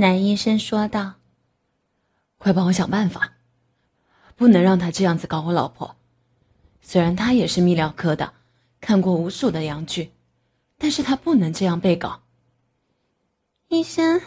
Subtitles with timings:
[0.00, 1.16] 男医生说道
[2.40, 3.34] ：“快帮我想办法，
[4.34, 5.94] 不能让他这样子搞我老婆。
[6.80, 8.32] 虽然他也是泌尿科的，
[8.80, 10.12] 看过无数的阳具，
[10.78, 12.22] 但是他不能这样被搞。
[13.68, 14.22] 医生，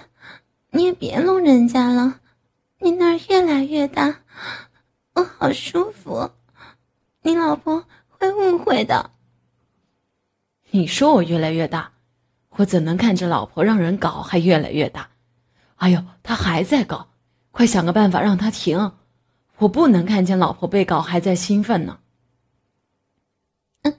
[0.70, 2.20] 你也别弄人家了，
[2.78, 4.20] 你那儿越来越大，
[5.16, 6.30] 我好舒服，
[7.24, 9.10] 你老婆会误会的。
[10.70, 11.94] 你说我越来越大，
[12.58, 15.10] 我怎能看着老婆让人搞还越来越大？”
[15.76, 17.10] 哎呦，他还在搞，
[17.52, 18.94] 快想个办法让他停！
[19.58, 22.00] 我不能看见老婆被搞还在兴奋呢。
[23.84, 23.96] 嗯，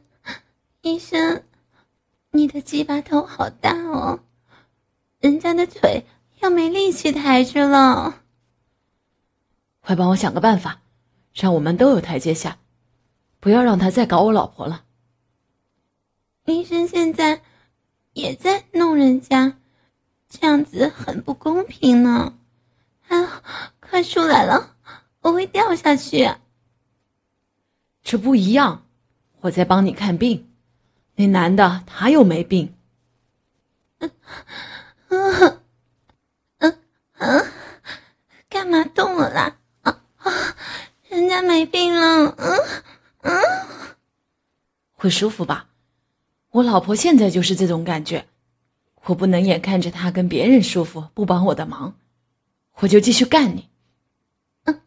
[0.83, 1.45] 医生，
[2.31, 4.21] 你的鸡巴头好大哦，
[5.21, 6.05] 人家的腿
[6.41, 8.23] 要没力气抬着了。
[9.81, 10.81] 快帮我想个办法，
[11.33, 12.59] 让我们都有台阶下，
[13.41, 14.85] 不要让他再搞我老婆了。
[16.47, 17.43] 医生现在
[18.13, 19.59] 也在弄人家。
[20.41, 22.35] 这样子很不公平呢！
[23.07, 23.43] 啊，
[23.79, 24.75] 快出来了，
[25.21, 26.29] 我会掉下去。
[28.03, 28.85] 这不一样，
[29.43, 30.51] 我在帮你看病，
[31.15, 32.75] 那男的他又没病。
[34.01, 34.11] 嗯
[35.09, 35.61] 嗯
[36.59, 36.79] 嗯
[37.19, 37.47] 嗯，
[38.49, 39.57] 干嘛动我啦？
[39.83, 40.33] 啊啊，
[41.09, 42.35] 人家没病了。
[42.37, 42.59] 嗯
[43.23, 43.41] 嗯，
[44.95, 45.69] 会舒服吧？
[46.51, 48.27] 我老婆现在就是这种感觉。
[49.07, 51.95] 我不能眼看着他跟别人舒服，不帮我的忙，
[52.77, 53.69] 我就继续干你。
[54.65, 54.81] 嗯，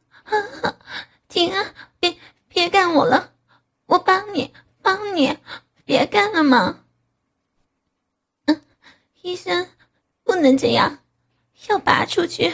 [1.28, 1.74] 停啊！
[2.00, 3.34] 别别干我了，
[3.86, 5.38] 我帮你，帮你，
[5.86, 6.84] 别干了嘛。
[8.46, 8.62] 嗯，
[9.22, 9.68] 医生，
[10.24, 11.00] 不能这样，
[11.70, 12.54] 要拔出去，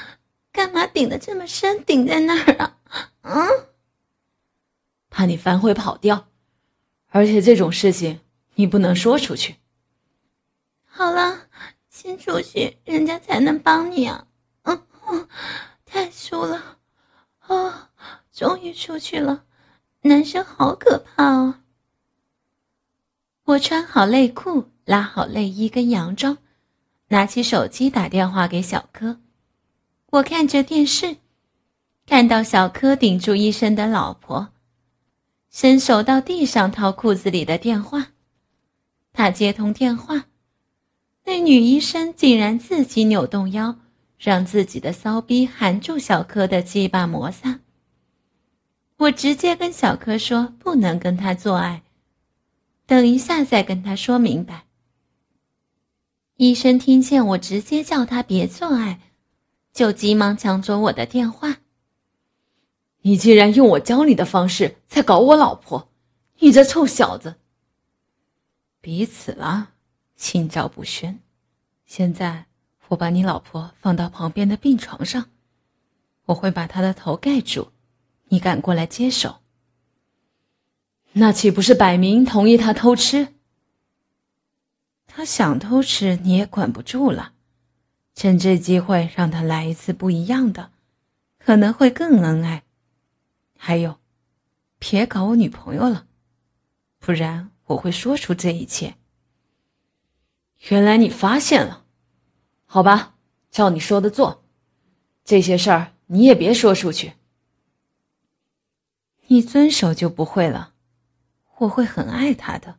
[0.52, 2.76] 干嘛顶的这么深，顶在那儿啊？
[3.22, 3.48] 嗯，
[5.08, 6.28] 怕你反悔跑掉，
[7.08, 8.20] 而且这种事情
[8.56, 9.56] 你不能说出去。
[10.98, 11.42] 好了，
[11.88, 14.26] 先出去，人家才能帮你啊！
[14.64, 15.28] 嗯，
[15.86, 16.78] 太粗了，
[17.38, 17.90] 啊，
[18.32, 19.44] 终于出去了，
[20.00, 21.60] 男生好可怕哦。
[23.44, 26.38] 我穿好内裤，拉好内衣跟洋装，
[27.10, 29.20] 拿起手机打电话给小柯。
[30.10, 31.18] 我看着电视，
[32.06, 34.48] 看到小柯顶住医生的老婆，
[35.48, 38.08] 伸手到地上掏裤子里的电话，
[39.12, 40.24] 他接通电话。
[41.28, 43.76] 那女医生竟然自己扭动腰，
[44.16, 47.60] 让自己的骚逼含住小柯的鸡巴摩擦。
[48.96, 51.82] 我直接跟小柯说不能跟他做爱，
[52.86, 54.64] 等一下再跟他说明白。
[56.36, 58.98] 医生听见我直接叫他别做爱，
[59.74, 61.58] 就急忙抢走我的电话。
[63.02, 65.90] 你竟然用我教你的方式在搞我老婆，
[66.38, 67.34] 你这臭小子！
[68.80, 69.72] 彼此了。
[70.18, 71.18] 心照不宣。
[71.86, 72.44] 现在
[72.88, 75.30] 我把你老婆放到旁边的病床上，
[76.26, 77.68] 我会把她的头盖住，
[78.24, 79.40] 你敢过来接手？
[81.12, 83.28] 那岂不是摆明同意他偷吃？
[85.06, 87.32] 他想偷吃你也管不住了。
[88.14, 90.70] 趁这机会让他来一次不一样的，
[91.38, 92.64] 可能会更恩爱。
[93.56, 93.98] 还有，
[94.78, 96.06] 别搞我女朋友了，
[96.98, 98.97] 不然我会说出这一切。
[100.66, 101.84] 原来你发现了，
[102.66, 103.14] 好吧，
[103.50, 104.42] 照你说的做。
[105.24, 107.12] 这些事儿你也别说出去。
[109.28, 110.72] 你遵守就不会了，
[111.58, 112.76] 我会很爱他的。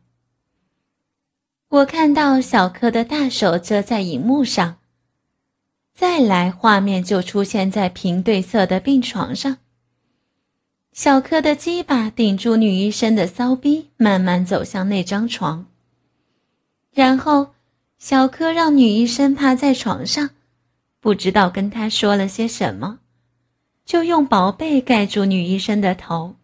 [1.68, 4.78] 我看到小柯的大手遮在荧幕上，
[5.94, 9.56] 再来画面就出现在平对色的病床上。
[10.92, 15.66] 小柯的鸡巴顶住女医生的骚逼，慢慢走向那张床，
[16.92, 17.54] 然后。
[18.00, 20.30] 小柯让女医生趴在床上，
[21.00, 23.00] 不知道跟她说了些什么，
[23.84, 26.36] 就用薄被盖住女医生的头。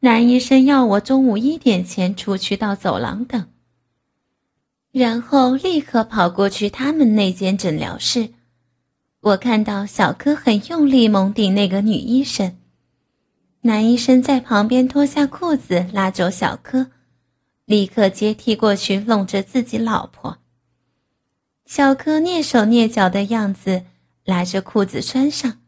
[0.00, 3.46] 男医生要我中午一点前出去到走廊等，
[4.92, 8.30] 然后立刻跑过去他们那间诊疗室。
[9.20, 12.56] 我看到小柯很用力猛顶那个女医生，
[13.60, 16.86] 男医生在旁边脱下裤子拉走小柯。
[17.64, 20.38] 立刻接替过去，弄着自己老婆。
[21.64, 23.84] 小柯蹑手蹑脚的样子，
[24.24, 25.60] 拉着裤子穿上，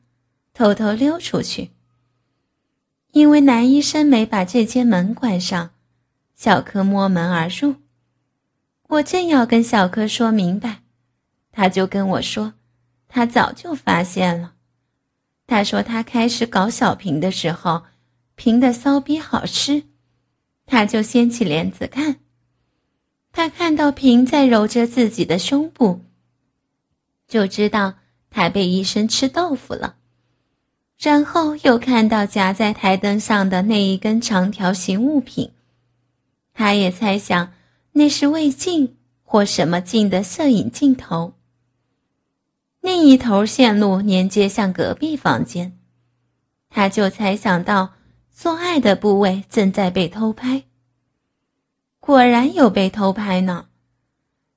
[0.52, 1.70] 偷偷溜出去。
[3.12, 5.70] 因为男医生没把这间门关上，
[6.34, 7.76] 小柯摸门而入。
[8.88, 10.82] 我正要跟小柯说明白，
[11.50, 12.52] 他就跟我说，
[13.08, 14.52] 他早就发现了。
[15.46, 17.84] 他说他开始搞小平的时候，
[18.34, 19.84] 平的骚逼好吃，
[20.66, 22.16] 他就掀起帘子看。
[23.32, 26.00] 他看到平在揉着自己的胸部，
[27.28, 27.94] 就知道
[28.30, 29.96] 他被医生吃豆腐了。
[30.98, 35.52] 然后又看到夹在台灯上的那一根长条形物品，
[36.54, 37.52] 他也猜想
[37.92, 41.34] 那是胃镜或什么镜的摄影镜头。
[42.80, 45.76] 另一头线路连接向隔壁房间，
[46.70, 47.95] 他就猜想到
[48.38, 50.64] 做爱的部位正在被偷拍。
[52.00, 53.68] 果然有被偷拍呢，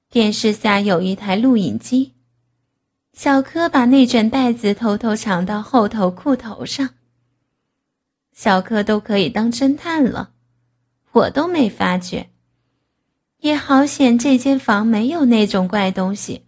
[0.10, 2.14] 电视下有一台录影机。
[3.14, 6.90] 小柯把那卷带子偷偷藏到后头裤头上。
[8.34, 10.32] 小柯都可以当侦探了，
[11.14, 12.30] 我都没发觉。
[13.40, 16.44] 也好险，这间房没有那种怪东西，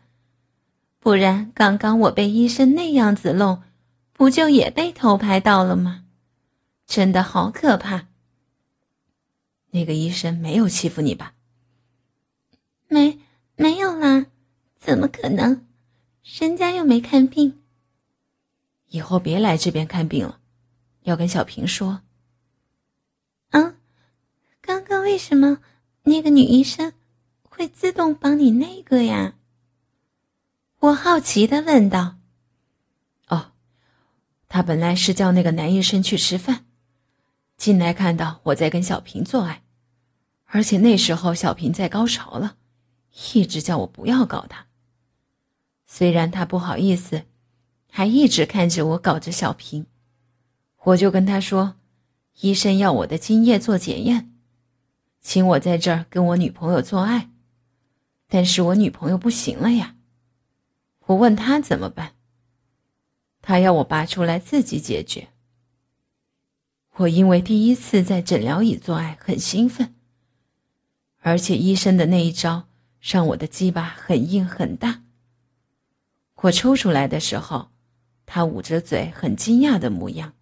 [0.99, 3.63] 不然刚刚我被医生那样子弄，
[4.11, 6.03] 不就也被偷拍到了吗？
[6.91, 8.09] 真的好可怕。
[9.69, 11.35] 那个医生没有欺负你吧？
[12.89, 13.17] 没，
[13.55, 14.25] 没有啦，
[14.77, 15.65] 怎么可能？
[16.21, 17.61] 人家又没看病，
[18.87, 20.41] 以后别来这边看病了，
[21.03, 22.01] 要跟小平说。
[23.51, 23.77] 啊，
[24.59, 25.59] 刚刚为什么
[26.03, 26.91] 那个女医生
[27.41, 29.35] 会自动帮你那个呀？
[30.79, 32.17] 我好奇的问道。
[33.29, 33.53] 哦，
[34.49, 36.65] 他本来是叫那个男医生去吃饭，
[37.61, 39.61] 进来看到我在跟小平做爱，
[40.45, 42.57] 而且那时候小平在高潮了，
[43.35, 44.65] 一直叫我不要搞他。
[45.85, 47.25] 虽然他不好意思，
[47.91, 49.85] 还一直看着我搞着小平，
[50.85, 51.75] 我就跟他说
[52.41, 54.33] ：“医生要我的精液做检验，
[55.21, 57.29] 请我在这儿跟我女朋友做爱，
[58.27, 59.95] 但是我女朋友不行了呀。”
[61.05, 62.13] 我问他怎么办，
[63.39, 65.27] 他要我拔出来自己解决。
[66.97, 69.95] 我因为第一次在诊疗椅做爱很兴奋，
[71.19, 72.67] 而且医生的那一招
[72.99, 75.01] 让我的鸡巴很硬很大。
[76.35, 77.71] 我抽出来的时候，
[78.25, 80.33] 他捂着嘴，很惊讶的模样。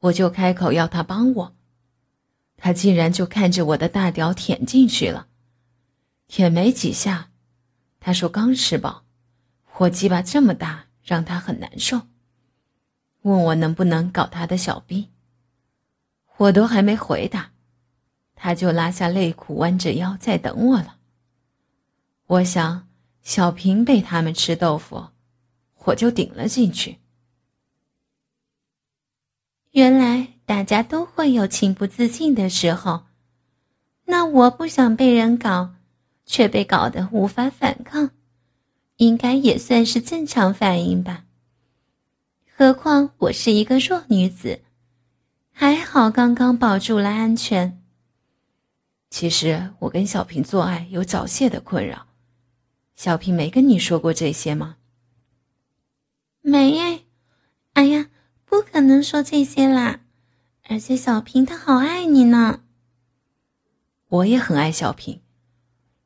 [0.00, 1.56] 我就开口要他帮我，
[2.56, 5.28] 他竟然就看着我的大屌舔进去了，
[6.26, 7.30] 舔没几下，
[8.00, 9.04] 他说刚吃饱，
[9.78, 12.02] 我鸡巴这么大，让他很难受，
[13.22, 15.08] 问我能不能搞他的小逼。
[16.36, 17.52] 我都还没回答，
[18.34, 20.96] 他就拉下内裤，弯着腰在等我了。
[22.26, 22.86] 我想。
[23.22, 25.08] 小平被他们吃豆腐，
[25.84, 26.96] 我就顶了进去。
[29.72, 33.04] 原来大家都会有情不自禁的时候，
[34.06, 35.74] 那我不想被人搞，
[36.24, 38.10] 却被搞得无法反抗，
[38.96, 41.26] 应该也算是正常反应吧。
[42.60, 44.60] 何况我是一个弱女子，
[45.50, 47.82] 还好刚刚保住了安全。
[49.08, 52.08] 其实我跟小平做爱有早泄的困扰。
[52.96, 54.76] 小平没跟你说过这些吗？
[56.42, 57.06] 没，
[57.72, 58.10] 哎呀，
[58.44, 60.00] 不可能说这些啦！
[60.64, 62.60] 而且小平他好爱你呢。
[64.08, 65.22] 我也很爱小平，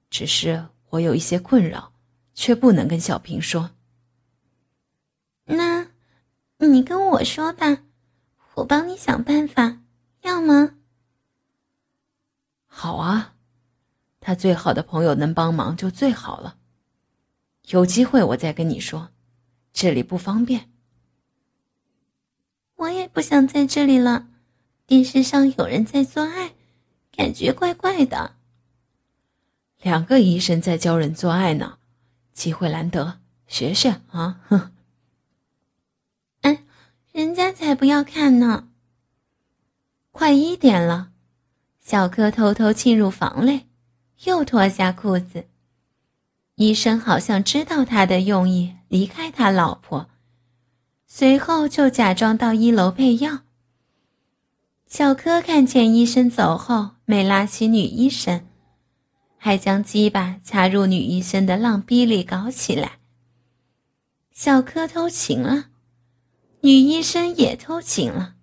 [0.09, 1.95] 只是我有一些困扰，
[2.33, 3.73] 却不能跟小平说。
[5.47, 5.74] 那，
[6.59, 7.83] 你跟我说吧，
[8.55, 9.81] 我帮你想办法，
[10.23, 10.77] 要吗？
[12.67, 13.35] 好啊，
[14.21, 16.57] 他最好的朋友能帮忙就最好了。
[17.69, 19.11] 有机会我再跟你说，
[19.73, 20.71] 这里不方便。
[22.77, 24.29] 我也不想在这里了，
[24.87, 26.55] 电视上有人在做爱，
[27.13, 28.37] 感觉怪怪的。
[29.81, 31.79] 两个医生在教人做爱呢，
[32.33, 34.41] 机会难得，学学啊！
[34.49, 34.74] 哼。
[37.15, 38.71] 人家才不要看呢。
[40.11, 41.13] 快一点了，
[41.81, 43.69] 小柯偷偷进入房内，
[44.25, 45.47] 又脱下裤子。
[46.57, 50.09] 医生好像知道他的用意，离开他老婆，
[51.07, 53.43] 随后就假装到一楼配药。
[54.89, 58.45] 小柯看见医生走后，没拉起女医生，
[59.39, 62.99] 还将鸡巴插入女医生的浪逼里搞起来。
[64.33, 65.67] 小柯偷情了，
[66.65, 68.37] 女医生也偷情了。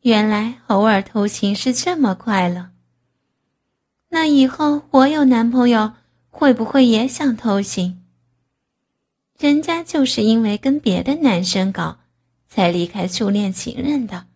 [0.00, 2.70] 原来偶尔偷情是这么快乐。
[4.08, 5.94] 那以后我有男朋友。
[6.34, 8.02] 会不会也想偷情？
[9.38, 11.98] 人家就是因为跟别的男生搞，
[12.48, 14.26] 才离开初恋情人的。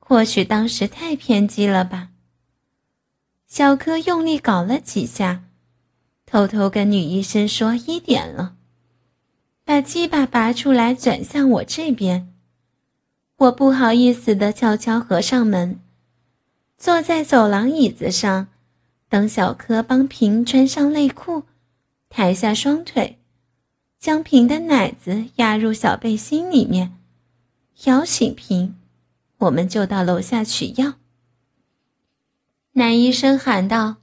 [0.00, 2.10] 或许当时太偏激了吧。
[3.46, 5.44] 小柯用力搞了几下，
[6.26, 8.56] 偷偷跟女医生说一点了，
[9.68, 12.32] 把鸡巴拔出来转向我这边。
[13.36, 15.78] 我不好意思的悄悄合上门，
[16.78, 18.48] 坐在走廊椅子上，
[19.10, 21.42] 等小柯帮平穿上内裤，
[22.08, 23.18] 抬下双腿，
[23.98, 26.96] 将平的奶子压入小背心里面，
[27.84, 28.74] 摇醒平，
[29.36, 30.94] 我们就到楼下取药。
[32.72, 33.96] 男医生喊道：“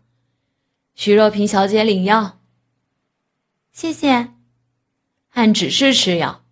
[0.93, 2.37] 徐若萍小姐领药。”
[3.73, 4.34] 谢谢。
[5.35, 6.45] 按指示吃药，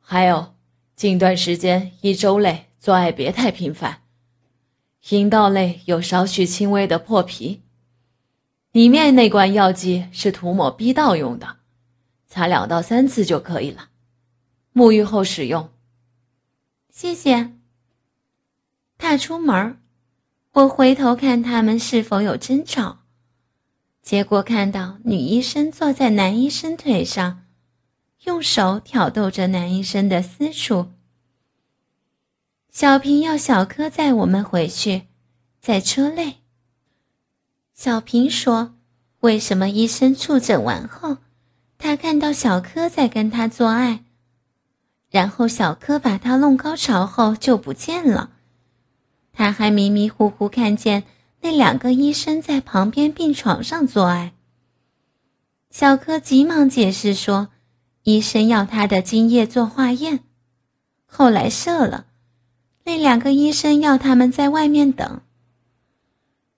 [0.00, 0.54] 还有。
[0.96, 4.00] 近段时间，一周内做爱别太频繁。
[5.10, 7.60] 阴道内有少许轻微的破皮，
[8.72, 11.56] 里面那罐药剂是涂抹逼道用的，
[12.26, 13.90] 擦两到三次就可以了。
[14.72, 15.68] 沐浴后使用。
[16.90, 17.52] 谢谢。
[18.96, 19.78] 踏出门
[20.52, 23.00] 我回头看他们是否有争吵，
[24.00, 27.43] 结果看到女医生坐在男医生腿上。
[28.24, 30.90] 用手挑逗着男医生的私处。
[32.70, 35.02] 小平要小柯载我们回去，
[35.60, 36.38] 在车内。
[37.74, 38.76] 小平说
[39.20, 41.18] ：“为什么医生触诊完后，
[41.76, 44.04] 他看到小柯在跟他做爱，
[45.10, 48.30] 然后小柯把他弄高潮后就不见了？
[49.32, 51.04] 他还迷迷糊糊看见
[51.42, 54.32] 那两个医生在旁边病床上做爱。”
[55.70, 57.50] 小柯急忙解释说。
[58.04, 60.20] 医生要他的精液做化验，
[61.06, 62.06] 后来射了。
[62.84, 65.22] 那两个医生要他们在外面等。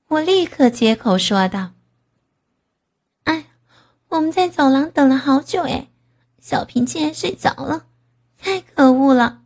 [0.09, 1.71] 我立刻接口说道
[3.25, 3.47] ：“哎，
[4.09, 5.87] 我们在走廊等了好久哎，
[6.41, 7.87] 小平竟然睡着了，
[8.37, 9.43] 太可恶了。”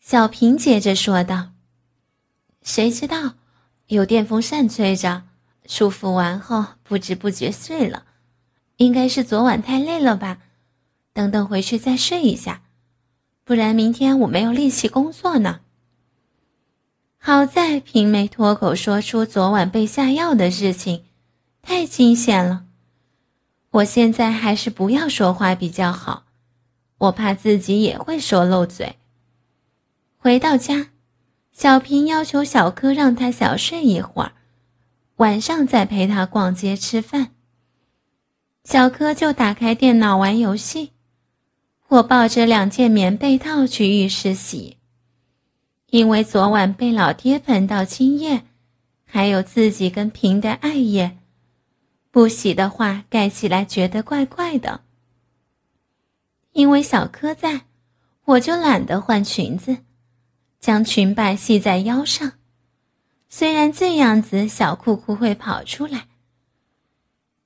[0.00, 1.50] 小平接着说道
[2.62, 3.34] ：“谁知道，
[3.88, 5.24] 有电风扇吹着，
[5.66, 8.06] 舒服完后不知不觉睡了。”
[8.76, 10.38] 应该是昨晚太累了吧，
[11.12, 12.62] 等等回去再睡一下，
[13.44, 15.60] 不然明天我没有力气工作呢。
[17.18, 21.04] 好在平没脱口说出昨晚被下药的事情，
[21.62, 22.64] 太惊险了。
[23.70, 26.24] 我现在还是不要说话比较好，
[26.98, 28.96] 我怕自己也会说漏嘴。
[30.18, 30.88] 回到家，
[31.52, 34.32] 小平要求小柯让他小睡一会儿，
[35.16, 37.30] 晚上再陪他逛街吃饭。
[38.64, 40.92] 小柯就打开电脑玩游戏，
[41.88, 44.78] 我抱着两件棉被套去浴室洗，
[45.88, 48.44] 因为昨晚被老爹喷到精液，
[49.04, 51.18] 还有自己跟平的爱液，
[52.12, 54.82] 不洗的话盖起来觉得怪怪的。
[56.52, 57.62] 因为小柯在，
[58.26, 59.78] 我就懒得换裙子，
[60.60, 62.34] 将裙摆系在腰上，
[63.28, 66.11] 虽然这样子小裤裤会跑出来。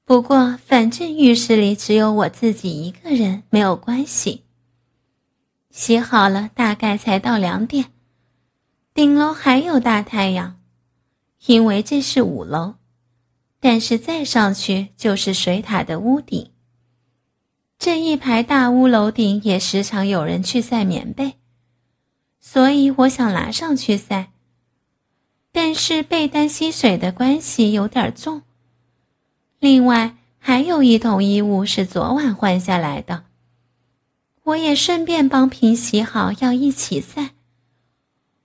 [0.06, 4.44] 不过，反正浴室里只有我自己一个人，没有关系。
[5.72, 7.86] 洗好了，大概才到两点。
[8.94, 10.60] 顶楼还有大太阳，
[11.46, 12.74] 因为这是五楼，
[13.58, 16.52] 但是再上去就是水塔的屋顶。
[17.76, 21.34] 这一排大屋楼顶也时常有人去晒棉被，
[22.38, 24.30] 所以我想拿上去晒。
[25.50, 28.42] 但是被单吸水的关系有点重。
[29.68, 33.24] 另外还有一桶衣物是昨晚换下来的，
[34.44, 37.30] 我也顺便帮平洗好，要一起晒，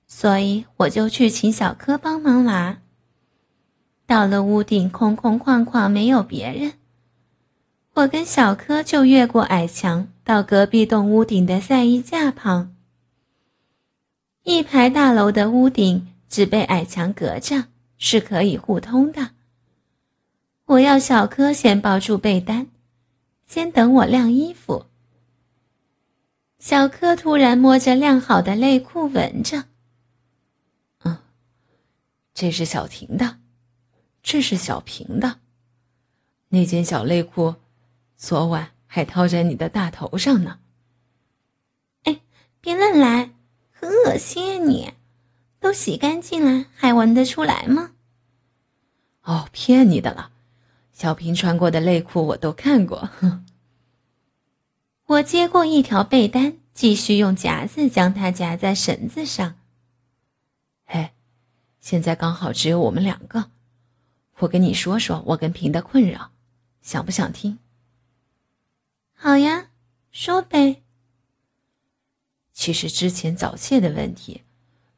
[0.08, 2.80] 所以我就去请小柯帮忙拿。
[4.08, 6.74] 到了屋顶，空空旷旷，没有别人，
[7.94, 12.76] 我跟小柯就越过矮墙，到隔壁栋屋顶的晒衣架旁。
[14.42, 17.66] 一排大楼的屋顶只被矮墙隔着，
[18.00, 19.30] 是可以互通的。
[20.72, 22.68] 我要小柯先抱住被单，
[23.46, 24.86] 先等我晾衣服。
[26.60, 29.66] 小柯突然摸着晾好的内裤闻着，
[31.04, 31.18] 嗯，
[32.34, 33.40] 这是小婷的，
[34.24, 35.40] 这是小平的，
[36.48, 37.56] 那件小内裤，
[38.16, 40.60] 昨晚还套在你的大头上呢。
[42.04, 42.22] 哎，
[42.62, 43.32] 别乱来，
[43.72, 44.66] 很恶心啊！
[44.66, 44.94] 你
[45.60, 47.92] 都洗干净了，还闻得出来吗？
[49.24, 50.32] 哦，骗你的了。
[51.02, 53.10] 小平穿过的内裤我都看过。
[53.20, 53.44] 哼，
[55.08, 59.56] 我接过一条被单，继续用夹子将它夹在绳子上。
[60.86, 61.10] 嘿，
[61.80, 63.50] 现在刚好只有我们两个，
[64.42, 66.34] 我跟你说说我跟平的困扰，
[66.84, 67.58] 想不想听？
[69.14, 69.70] 好呀，
[70.12, 70.84] 说呗。
[72.54, 74.44] 其实之前早泄的问题，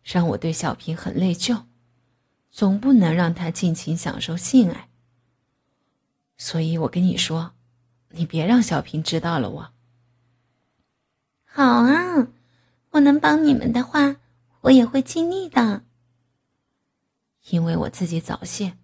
[0.04, 1.64] 让我对小平很内疚，
[2.52, 4.90] 总不能让他尽情享受性爱。
[6.38, 7.54] 所以我跟你说，
[8.10, 9.74] 你别让小平知道了我。
[11.46, 12.28] 好啊，
[12.92, 14.18] 我能帮你们的话，
[14.62, 15.84] 我也会尽力的。
[17.50, 18.78] 因为我自己早泄，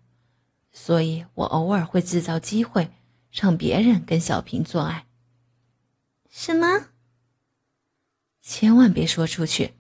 [0.71, 2.91] 所以我偶尔会制造机会，
[3.31, 5.05] 让别人跟小平做爱。
[6.29, 6.87] 什么？
[8.41, 9.73] 千万别说出去，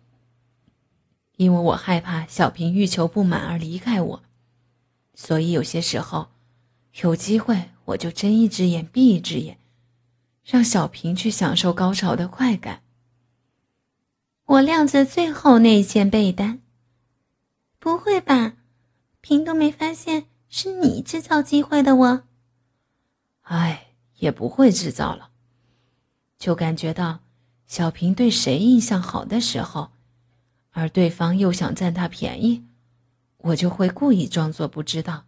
[1.37, 4.23] 因为我害怕小平欲求不满而离开我，
[5.13, 6.29] 所以有些时候，
[7.01, 9.57] 有机会我就睁一只眼闭一只眼，
[10.43, 12.81] 让小平去享受高潮的快感。
[14.45, 16.61] 我晾着最后那件被单。
[17.77, 18.53] 不会吧？
[19.21, 22.23] 平都没发现是你制造机会的我。
[23.43, 25.29] 哎，也不会制造了。
[26.37, 27.19] 就感觉到，
[27.67, 29.91] 小平对谁印象好的时候，
[30.71, 32.65] 而对方又想占他便宜，
[33.37, 35.25] 我就会故意装作不知道，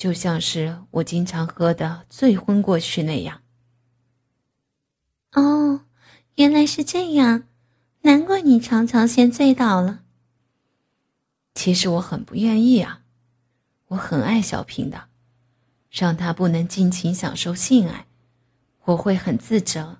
[0.00, 3.42] 就像是我经常喝的醉昏过去那样。
[5.32, 5.82] 哦，
[6.36, 7.42] 原来是这样，
[8.00, 10.00] 难怪你常常先醉倒了。
[11.52, 13.02] 其实我很不愿意啊，
[13.88, 15.08] 我很爱小平的，
[15.90, 18.06] 让他不能尽情享受性爱，
[18.84, 19.98] 我会很自责。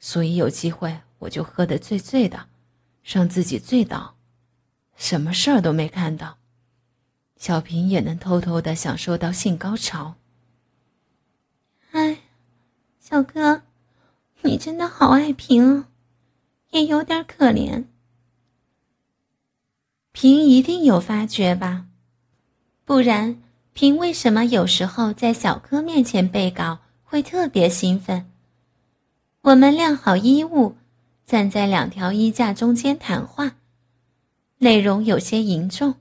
[0.00, 2.46] 所以有机会我就喝得醉醉的，
[3.04, 4.16] 让自己醉倒，
[4.96, 6.38] 什么事儿都没看到，
[7.42, 10.14] 小平也能偷偷的享受到性高潮。
[11.90, 12.18] 哎，
[13.00, 13.62] 小哥，
[14.42, 15.86] 你真的好爱平，
[16.70, 17.86] 也有点可怜。
[20.12, 21.86] 平一定有发觉吧，
[22.84, 28.30] 不然平为什么有时候在小哥面前背稿会特别兴奋？
[29.40, 30.76] 我们晾好衣物，
[31.26, 33.56] 站在两条衣架中间谈话，
[34.58, 35.96] 内容有些凝重。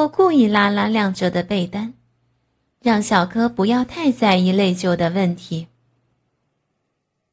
[0.00, 1.92] 我故意拉拉亮着的被单，
[2.80, 5.68] 让小柯不要太在意内疚的问题。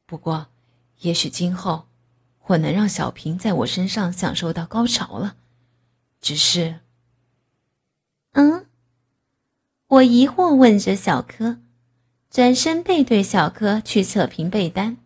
[0.05, 0.47] 不过，
[0.99, 1.87] 也许今后
[2.47, 5.37] 我能让小平在我身上享受到高潮了。
[6.19, 6.79] 只是，
[8.33, 8.65] 嗯，
[9.87, 11.59] 我疑惑问着小柯。
[12.29, 14.97] 转身背对小柯去测评被单。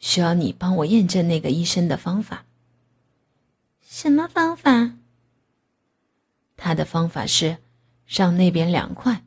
[0.00, 2.44] 需要你帮我验证那个医生的方法。
[3.80, 4.95] 什么方法？
[6.56, 7.58] 他的方法是
[8.06, 9.24] 让那边凉快，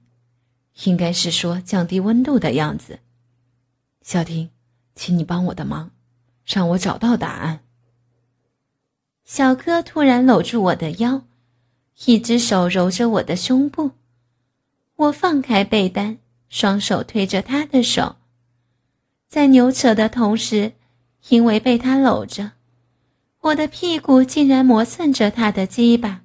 [0.83, 2.99] 应该是说降低温度的样子。
[4.01, 4.49] 小婷，
[4.95, 5.91] 请你帮我的忙，
[6.45, 7.61] 让我找到答案。
[9.25, 11.23] 小柯突然搂住我的腰，
[12.05, 13.91] 一只手揉着我的胸部。
[14.95, 16.17] 我放开被单。
[16.51, 18.15] 双手推着他的手，
[19.27, 20.73] 在扭扯的同时，
[21.27, 22.53] 因为被他搂着，
[23.41, 26.23] 我的屁股竟然磨蹭着他的鸡巴。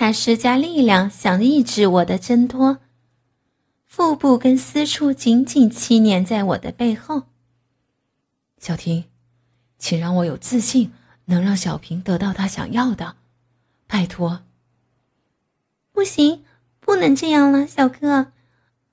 [0.00, 2.78] 他施加力量想抑制我的挣脱，
[3.84, 7.24] 腹部跟私处紧紧牵黏在我的背后。
[8.60, 9.06] 小婷，
[9.76, 10.92] 请让我有自信，
[11.24, 13.16] 能让小平得到他想要的，
[13.88, 14.42] 拜托。
[15.90, 16.44] 不行，
[16.78, 18.30] 不能这样了，小哥。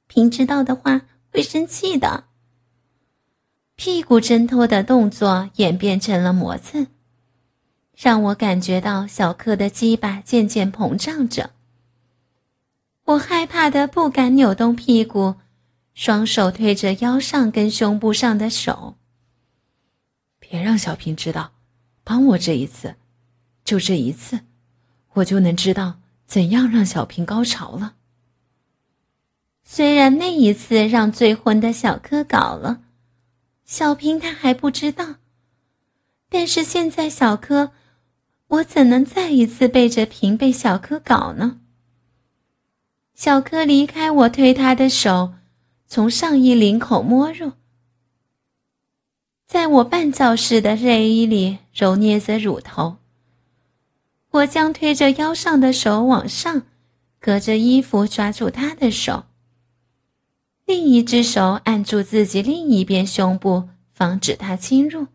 [0.08, 2.24] 平知道的话会生气的。
[3.76, 6.88] 屁股挣脱的动作演变成了磨蹭，
[7.96, 11.52] 让我感觉到小柯的鸡巴渐渐膨胀着。
[13.06, 15.36] 我害怕的不敢扭动屁股，
[15.94, 18.96] 双手推着腰上跟胸部上的手。
[20.40, 21.52] 别让小平知道，
[22.04, 22.96] 帮我这一次，
[23.64, 24.42] 就这一次，
[25.14, 27.96] 我就能知道怎样让小平高潮了。
[29.64, 32.82] 虽然那一次让醉昏的小柯搞了，
[33.64, 35.16] 小平他还不知道，
[36.30, 37.72] 但是现在小柯，
[38.48, 41.60] 我怎能再一次背着平被小柯搞呢？
[43.14, 45.34] 小柯离开我推他的手，
[45.88, 47.54] 从上衣领口摸入，
[49.48, 52.98] 在我半罩式的内衣里揉捏着乳头。
[54.32, 56.64] 我将推着腰上的手往上，
[57.20, 59.24] 隔着衣服抓住他的手。
[60.66, 65.08] 另一只手按住自己另一边胸部，防止他侵入。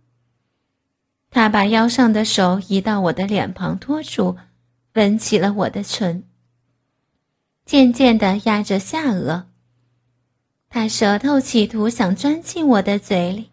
[1.31, 4.37] 他把腰上的手移到我的脸庞，托住，
[4.95, 6.25] 吻起了我的唇，
[7.65, 9.45] 渐渐地压着下颚。
[10.69, 13.51] 他舌头企图想钻进我的嘴里，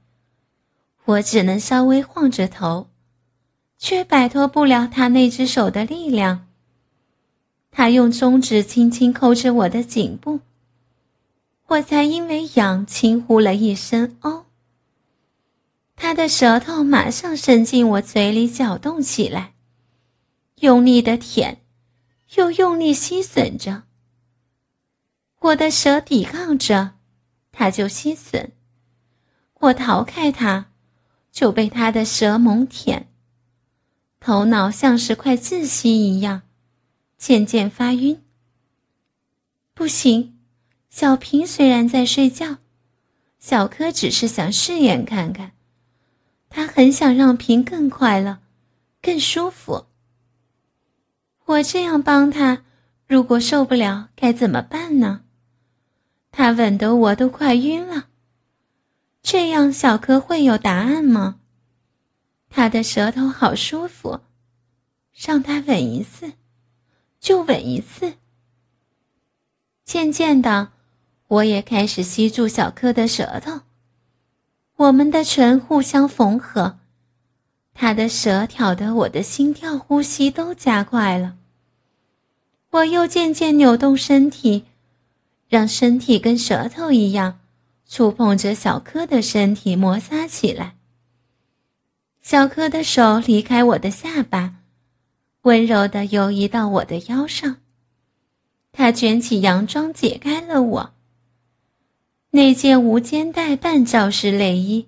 [1.05, 2.89] 我只能稍微晃着头，
[3.77, 6.47] 却摆脱不了他那只手的力量。
[7.69, 10.39] 他用中指轻轻抠着我的颈部，
[11.67, 14.45] 我才因为痒轻呼了一声“哦”。
[15.97, 19.55] 他的舌头马上伸进我嘴里搅动起来，
[20.61, 21.63] 用力的舔，
[22.35, 23.83] 又用力吸吮着。
[25.39, 26.91] 我的舌抵抗着，
[27.51, 28.51] 他就吸吮；
[29.59, 30.67] 我逃开他，
[31.31, 33.09] 就被他的舌猛舔。
[34.19, 36.43] 头脑像是快窒息一样。
[37.17, 38.23] 渐渐发晕。
[39.73, 40.37] 不行，
[40.91, 42.57] 小平虽然在睡觉，
[43.39, 45.53] 小柯只是想试验看看。
[46.49, 48.39] 他很想让平更快乐，
[49.01, 49.85] 更舒服。
[51.45, 52.63] 我这样帮他，
[53.05, 55.23] 如果受不了该怎么办呢？
[56.31, 58.09] 他吻得我都快晕了。
[59.21, 61.39] 这样小柯会有答案吗？
[62.49, 64.21] 他的舌头好舒服，
[65.13, 66.33] 让他吻一次。
[67.19, 68.13] 就吻一次。
[69.83, 70.71] 渐渐的，
[71.27, 73.61] 我也开始吸住小柯的舌头，
[74.77, 76.77] 我们的唇互相缝合，
[77.73, 81.35] 他的舌挑得我的心跳、呼吸都加快了。
[82.69, 84.65] 我又渐渐扭动身体，
[85.49, 87.39] 让身体跟舌头一样，
[87.87, 90.75] 触碰着小柯的身体，摩擦起来。
[92.21, 94.55] 小柯的手离开我的下巴。
[95.43, 97.57] 温柔的游移到我的腰上，
[98.73, 100.93] 他卷起洋装解开了我。
[102.31, 104.87] 那件无肩带半罩式内衣，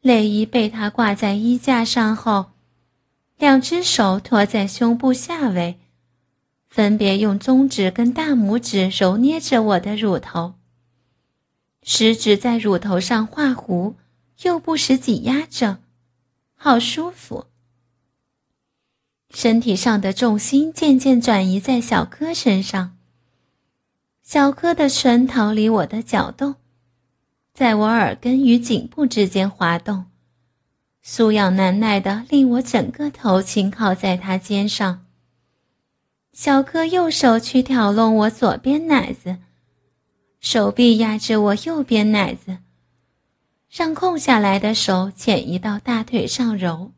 [0.00, 2.46] 内衣被他挂在衣架上后，
[3.38, 5.78] 两只手托在胸部下围，
[6.68, 10.54] 分别用中指跟大拇指揉捏着我的乳头，
[11.82, 13.94] 食指在乳头上画弧，
[14.42, 15.78] 又不时挤压着，
[16.56, 17.46] 好舒服。
[19.30, 22.93] 身体上的重心渐渐转移在小柯身上。
[24.24, 26.54] 小柯的唇逃离我的搅动，
[27.52, 30.06] 在我耳根与颈部之间滑动，
[31.04, 35.04] 酥痒难耐的令我整个头倾靠在他肩上。
[36.32, 39.36] 小柯右手去挑弄我左边奶子，
[40.40, 42.56] 手臂压着我右边奶子，
[43.70, 46.92] 让空下来的手浅移到大腿上揉。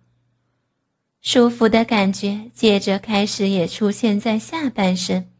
[1.21, 5.33] 舒服的感觉接着开始也出现在下半身。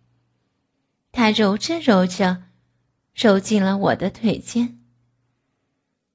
[1.17, 2.43] 他揉着揉着，
[3.15, 4.79] 揉进了我的腿间。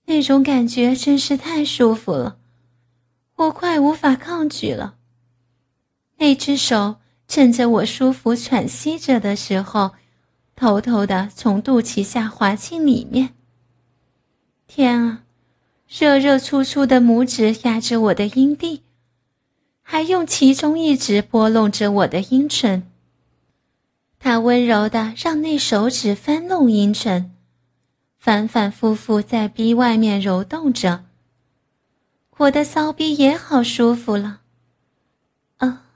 [0.06, 2.38] 那种感觉真是太舒服了，
[3.36, 4.98] 我快无法抗拒了。
[6.18, 9.94] 那只手趁着我舒服喘息着的时候，
[10.56, 13.34] 偷偷的从肚脐下滑进里面。
[14.68, 15.24] 天啊，
[15.90, 18.84] 热热粗粗的拇指压着我的阴蒂。
[19.82, 22.91] 还用其中一指拨弄着我的阴唇，
[24.24, 27.36] 他温柔的让那手指翻弄阴唇，
[28.20, 31.06] 反反复复在逼外面揉动着。
[32.38, 34.42] 我的骚逼也好舒服了，
[35.58, 35.88] 啊，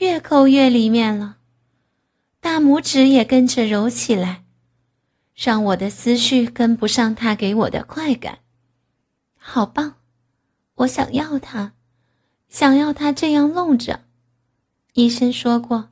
[0.00, 1.38] 越抠越里面了，
[2.40, 4.44] 大拇指也跟着揉起来，
[5.34, 8.40] 让我的思绪跟不上他给我的快感，
[9.38, 9.94] 好棒，
[10.74, 11.72] 我想要他。
[12.50, 14.02] 想要他这样弄着，
[14.92, 15.88] 医生说过，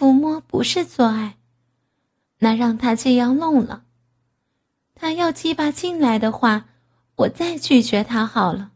[0.00, 1.36] 抚摸不是做爱，
[2.38, 3.84] 那让他这样弄了。
[4.94, 6.64] 他要鸡巴进来的话，
[7.16, 8.70] 我再拒绝他好了。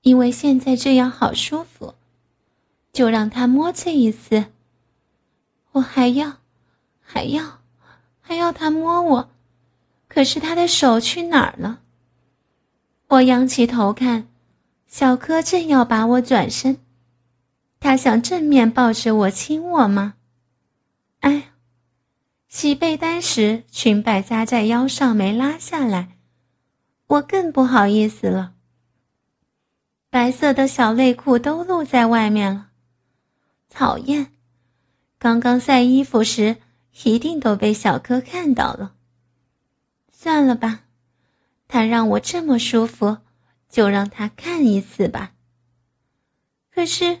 [0.00, 1.96] 因为现在这样好舒服，
[2.94, 4.46] 就让他摸这一次。
[5.72, 6.38] 我还要，
[7.02, 7.58] 还要，
[8.22, 9.30] 还要他摸我，
[10.08, 11.80] 可是他的手去哪儿了？
[13.08, 14.28] 我仰起头看。
[14.86, 16.78] 小柯正要把我转身，
[17.80, 20.14] 他想正面抱着我亲我吗？
[21.20, 21.52] 哎，
[22.48, 26.16] 洗被单时裙摆扎在腰上没拉下来，
[27.06, 28.54] 我更不好意思了。
[30.10, 32.68] 白色的小内裤都露在外面了，
[33.68, 34.32] 讨厌！
[35.18, 36.56] 刚刚晒衣服时
[37.04, 38.94] 一定都被小柯看到了。
[40.10, 40.84] 算了吧，
[41.68, 43.18] 他让我这么舒服。
[43.68, 45.32] 就让他看一次吧。
[46.70, 47.20] 可是